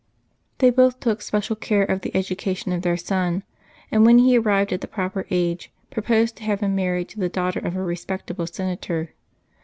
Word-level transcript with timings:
They 0.57 0.71
both 0.71 0.99
took 0.99 1.21
special 1.21 1.55
care 1.55 1.83
of 1.85 2.01
the 2.01 2.15
education 2.17 2.73
of 2.73 2.81
their 2.81 2.97
son, 2.97 3.43
and, 3.91 4.03
when 4.03 4.17
he 4.17 4.35
arrived 4.35 4.73
at 4.73 4.83
a 4.83 4.87
proper 4.87 5.27
age, 5.29 5.71
proposed 5.91 6.35
to 6.37 6.43
have 6.45 6.61
him 6.61 6.73
married 6.73 7.07
to 7.09 7.19
the 7.19 7.29
daughter 7.29 7.59
of 7.59 7.75
a 7.75 7.83
respectable 7.83 8.47
senator. 8.47 9.09